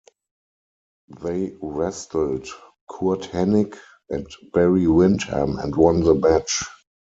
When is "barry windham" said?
4.51-5.59